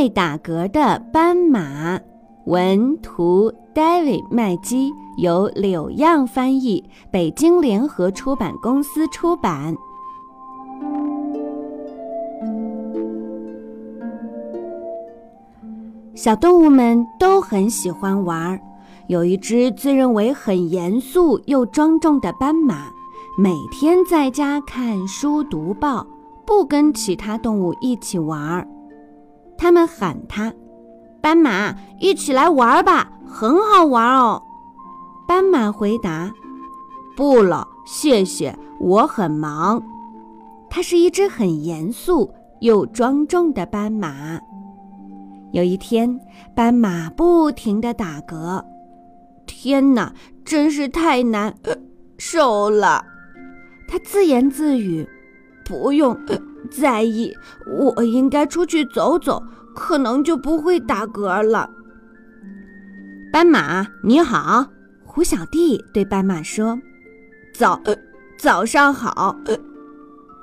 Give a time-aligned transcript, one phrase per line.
[0.00, 2.00] 爱打嗝的斑马，
[2.46, 9.76] 文图 David 麦基，由柳样翻译，北京联合出版公司出版。
[16.14, 18.58] 小动物们都很喜欢玩儿。
[19.06, 22.86] 有一只自认为很严肃又庄重的斑马，
[23.36, 26.06] 每天在家看书读报，
[26.46, 28.66] 不跟其他动物一起玩儿。
[29.60, 30.50] 他们喊他
[31.20, 34.42] ：“斑马，一起来玩吧，很好玩哦。”
[35.28, 36.32] 斑马回答
[37.14, 39.82] ：“不了，谢谢，我很忙。”
[40.70, 42.32] 它是一只很严肃
[42.62, 44.40] 又庄重的斑马。
[45.52, 46.18] 有一天，
[46.54, 48.64] 斑马不停地打嗝，
[49.44, 51.54] 天哪，真是太难
[52.16, 53.04] 受了！
[53.86, 55.06] 它自言自语
[55.68, 56.18] ：“不用。”
[56.70, 57.32] 在意，
[57.66, 59.42] 我应该出去走走，
[59.80, 61.70] 可能就不会打嗝了。
[63.32, 64.66] 斑马你好，
[65.02, 66.78] 胡小弟对斑马说
[67.56, 67.80] ：“早，
[68.38, 69.34] 早上好。”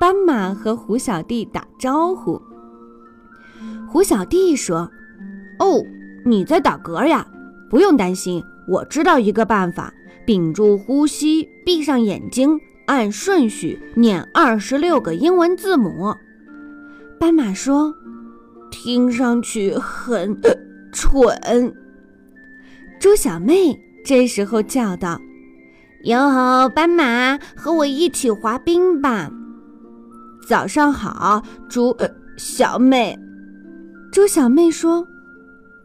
[0.02, 2.42] 斑马和胡小弟打招呼。
[3.88, 4.90] 胡小弟说
[5.60, 5.84] ：“哦，
[6.26, 7.26] 你在打嗝呀？
[7.70, 9.94] 不用担心，我知道一个办法，
[10.26, 16.16] 屏住呼吸，闭上眼睛。”按顺序念二十六个英文字母。
[17.20, 17.94] 斑马说
[18.72, 20.40] ：“听上去很
[20.92, 21.76] 蠢。”
[23.00, 25.20] 猪小妹这时候叫道
[26.06, 29.32] ：“哟吼，斑马，和我一起滑冰吧！”
[30.48, 33.18] 早上好，猪呃小妹。
[34.12, 35.08] 猪小妹说：“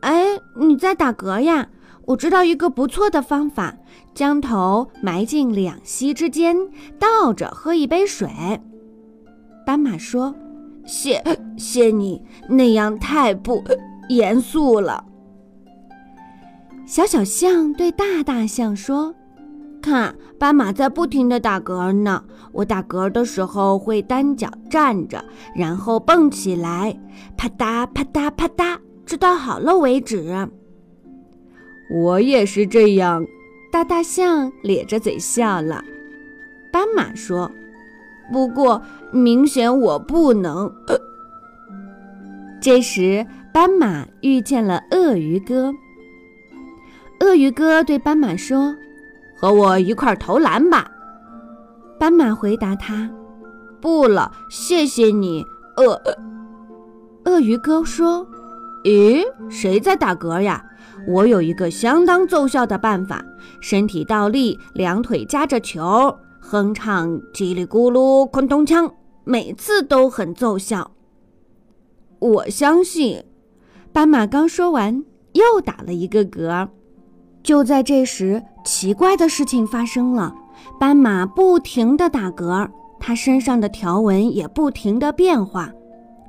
[0.00, 1.68] 哎，你在打嗝呀？”
[2.04, 3.76] 我知道一个不错的方法，
[4.12, 6.56] 将头埋进两膝之间，
[6.98, 8.28] 倒着喝一杯水。
[9.64, 10.34] 斑马说
[10.84, 11.22] ：“谢
[11.56, 13.62] 谢你，那样太不
[14.08, 15.04] 严肃了。”
[16.84, 19.14] 小小象对大大象说
[19.80, 22.24] ：“看，斑马在不停的打嗝呢。
[22.52, 26.98] 我打嗝的时候会单脚站着，然后蹦起来，
[27.36, 30.48] 啪嗒啪嗒啪嗒，直到好了为止。”
[31.94, 33.24] 我也是这样，
[33.70, 35.82] 大大象咧着嘴笑了。
[36.72, 37.50] 斑马说
[38.32, 38.82] ：“不过
[39.12, 40.72] 明显我不能。”
[42.60, 45.72] 这时，斑马遇见了鳄鱼哥。
[47.20, 48.74] 鳄鱼哥对斑马说
[49.38, 50.90] ：“和我一块投篮吧。”
[51.98, 53.10] 斑马回答他
[53.80, 55.44] ：“不了，谢谢你。”
[55.76, 56.00] 鳄
[57.24, 58.26] 鳄鱼哥说
[58.84, 60.64] ：“咦，谁在打嗝呀？”
[61.08, 63.24] 我有一个相当奏效的办法：
[63.60, 68.88] 身体倒立，两腿夹着球，哼唱叽里咕噜昆咚锵，
[69.24, 70.90] 每次都很奏效。
[72.18, 73.24] 我相信。
[73.92, 76.68] 斑马刚说完，又打了一个嗝。
[77.42, 80.34] 就在这时，奇怪的事情发生了：
[80.80, 85.70] 斑马不停地打嗝，它身上的条纹也不停地变化。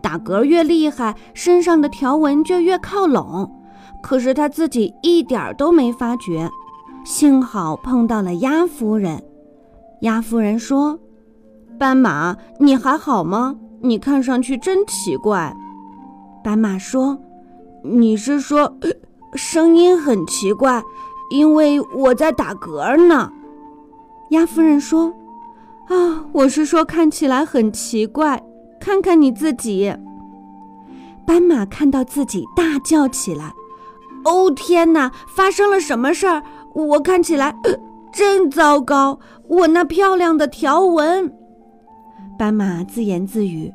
[0.01, 3.49] 打嗝越厉害，身上的条纹就越靠拢。
[4.01, 6.49] 可是他自己一点儿都没发觉，
[7.05, 9.23] 幸好碰到了鸭夫人。
[10.01, 10.99] 鸭夫人说
[11.77, 13.55] ：“斑马，你还好吗？
[13.81, 15.55] 你看上去真奇怪。”
[16.43, 17.17] 斑马说
[17.83, 18.77] ：“你是说
[19.35, 20.83] 声音很奇怪，
[21.31, 23.31] 因为我在打嗝呢？”
[24.31, 25.13] 鸭夫人说
[25.89, 28.41] ：“啊，我是说看起来很奇怪。
[28.79, 29.93] 看看你自己。”
[31.25, 33.53] 斑马看到自己，大叫起来。
[34.25, 35.11] 哦天哪！
[35.27, 36.43] 发生了什么事儿？
[36.73, 37.55] 我看起来
[38.11, 39.19] 真糟糕。
[39.47, 41.33] 我那漂亮的条纹。
[42.37, 43.71] 斑马自言自语：“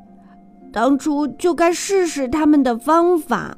[0.73, 3.57] 当初就该试试他们的方法。”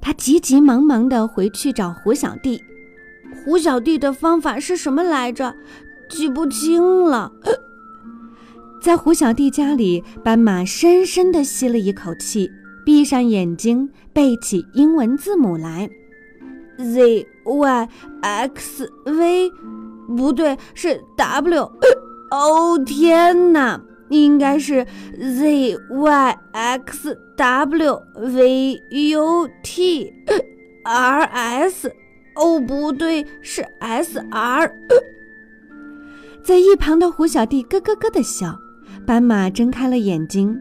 [0.00, 2.60] 他急急忙忙地回去找胡小弟。
[3.44, 5.54] 胡小弟的方法是什么来着？
[6.08, 7.32] 记不清了。
[8.80, 12.48] 在胡小弟家里，斑马深深地吸了一口气。
[12.84, 15.90] 闭上眼睛，背起英文字母来
[16.78, 17.88] ：z y
[18.20, 19.50] x v，
[20.16, 21.72] 不对，是 w。
[22.30, 24.84] 哦天哪，应该是
[25.18, 30.12] z y x w v u t
[30.84, 31.92] r s。
[32.34, 34.70] 哦，不对，是 s r。
[36.44, 38.58] 在一旁的胡小弟咯咯咯的笑。
[39.06, 40.60] 斑马睁开了眼睛，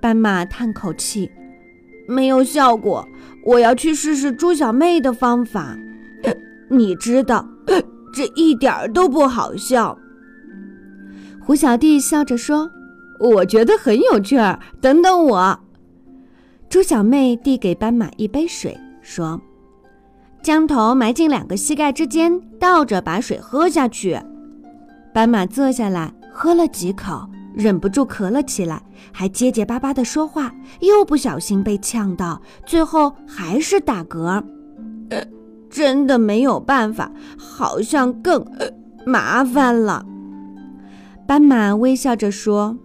[0.00, 1.30] 斑马叹口气。
[2.08, 3.06] 没有效果，
[3.44, 5.76] 我要去试试猪小妹的方法。
[6.68, 7.46] 你知道，
[8.12, 9.96] 这一点都不好笑。
[11.48, 12.70] 胡小弟笑着说
[13.18, 14.60] ：“我觉得很有趣儿。
[14.82, 15.58] 等等我。”
[16.68, 19.40] 猪小妹递给斑马一杯水，说
[20.44, 24.20] ：“将头埋进两个膝盖之间，倒着把水喝下去。”
[25.14, 34.44] 斑马坐下来喝了几口，忍不住咳了起来，还结结巴巴地说话，又不小心被呛到，最后还是打嗝。
[35.08, 35.24] 呃，
[35.70, 38.70] 真的没有办法，好像更呃
[39.06, 40.04] 麻烦了。
[41.28, 42.78] 斑马微笑着说。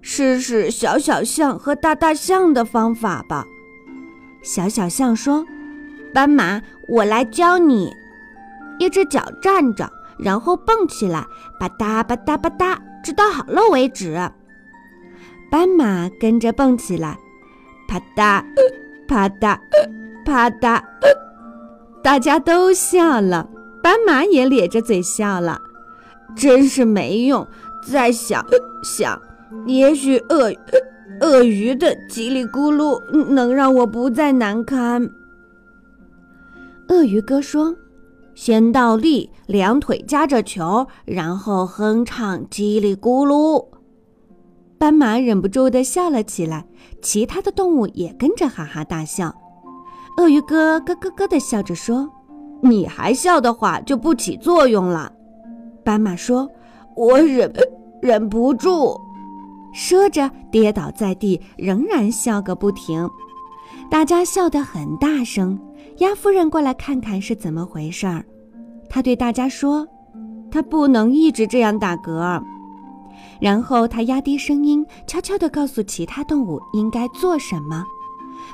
[0.00, 3.44] 试试小小象和大大象的方法吧。
[4.42, 5.44] 小小象说
[6.14, 7.92] ：“斑马，我来教你。
[8.78, 11.20] 一只脚站着，然后蹦起来，
[11.60, 14.18] 吧嗒吧嗒吧嗒，直到好了为止。”
[15.52, 17.18] 斑马跟着蹦起来，
[17.86, 18.42] 啪嗒，
[19.06, 19.58] 啪嗒，
[20.24, 20.82] 啪嗒。
[22.02, 23.50] 大家都笑了，
[23.82, 25.60] 斑马也咧着嘴笑了。
[26.36, 27.46] 真是没用，
[27.86, 28.44] 再想
[28.82, 29.20] 想。
[29.66, 30.52] 也许鳄
[31.20, 33.00] 鳄鱼的叽里咕噜
[33.30, 35.10] 能让我不再难堪。
[36.88, 37.74] 鳄鱼哥说
[38.34, 43.66] ：“先倒立，两腿夹着球，然后哼唱叽里咕噜。”
[44.78, 46.66] 斑马忍不住地笑了起来，
[47.02, 49.34] 其他的动物也跟着哈哈大笑。
[50.16, 52.08] 鳄鱼哥咯咯咯地笑着说
[52.62, 55.12] ：“你还笑的话，就不起作用了。”
[55.90, 56.48] 斑马说
[56.94, 57.52] ：“我忍
[58.00, 58.96] 忍不住。”
[59.74, 63.10] 说着，跌倒在地，仍然笑个不停。
[63.90, 65.58] 大家笑得很大声。
[65.98, 68.24] 鸭夫人过来看看是怎么回事儿。
[68.88, 69.84] 她对大家说
[70.48, 72.40] ：“他不能一直这样打嗝。”
[73.42, 77.84] 然后她压低声音，悄悄地告诉其他动物应该做什么。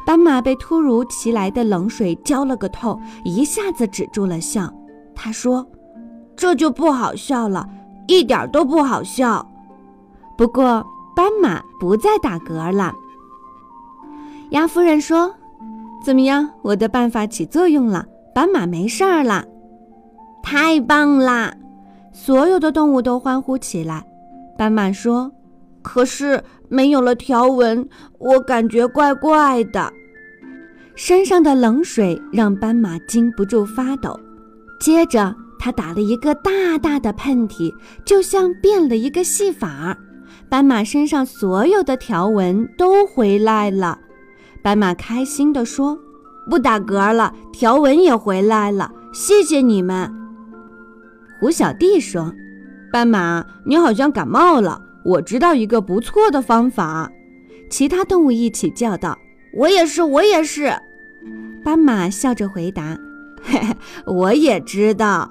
[0.06, 4.72] 斑马被突如其来的冷水浇了个透，一下子止住了笑。
[5.14, 5.66] 他说
[6.36, 7.68] ：“这就不好笑了，
[8.06, 9.46] 一点都不好笑。”
[10.38, 10.86] 不过。
[11.16, 12.94] 斑马不再打嗝了。
[14.50, 15.34] 鸭夫人说
[16.04, 16.46] ：“怎么样？
[16.60, 18.04] 我的办法起作用了，
[18.34, 19.42] 斑马没事儿了，
[20.42, 21.54] 太棒啦！”
[22.12, 24.04] 所有的动物都欢呼起来。
[24.58, 25.32] 斑马说
[25.80, 29.90] ：“可是没有了条纹，我感觉怪怪的。”
[30.96, 34.20] 身上的冷水让斑马禁不住发抖。
[34.78, 35.34] 接着，
[35.66, 37.74] 他打了一个大大的喷嚏，
[38.04, 39.98] 就像变了一个戏法。
[40.48, 43.98] 斑马身上所有的条纹都回来了，
[44.62, 45.98] 斑马开心地说
[46.48, 50.08] ：“不打嗝了，条纹也回来了，谢谢你们。”
[51.42, 52.32] 胡小弟说
[52.92, 57.10] ：“斑马，你好像感冒了，我知道一个不错的方法。”
[57.68, 59.18] 其他动物一起叫道
[59.52, 60.72] ：“我也是，我也是。”
[61.64, 62.96] 斑马笑着回答
[63.42, 63.76] ：“嘿嘿，
[64.06, 65.28] 我也知道。”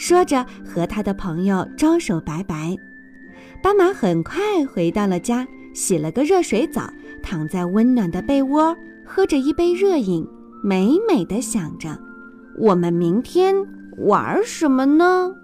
[0.00, 2.74] 说着和他的朋友招手拜拜。
[3.62, 6.90] 斑马很快回到了家，洗了个热水澡，
[7.22, 8.74] 躺在温暖的被窝，
[9.04, 10.26] 喝着一杯热饮，
[10.64, 11.98] 美美的想着：
[12.58, 13.54] 我们明天
[13.98, 15.34] 玩什么呢？